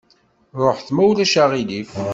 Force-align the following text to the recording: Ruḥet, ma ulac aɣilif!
Ruḥet, 0.61 0.89
ma 0.91 1.03
ulac 1.09 1.33
aɣilif! 1.43 1.91